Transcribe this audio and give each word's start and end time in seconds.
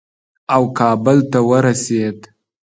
او 0.55 0.63
کابل 0.79 1.17
ته 1.31 1.39
ورسېد. 1.49 2.19